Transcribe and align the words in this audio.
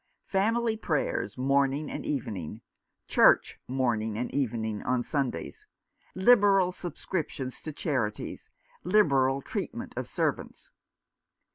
Family 0.25 0.75
prayers 0.75 1.37
morning 1.37 1.91
and 1.91 2.03
even 2.03 2.35
ing; 2.35 2.61
church 3.07 3.59
morning 3.67 4.17
and 4.17 4.33
evening, 4.33 4.81
on 4.81 5.03
Sundays; 5.03 5.67
liberal 6.15 6.71
subscriptions 6.71 7.61
to 7.61 7.71
charities; 7.71 8.49
liberal 8.83 9.43
treatment 9.43 9.93
of 9.95 10.07
servants. 10.07 10.71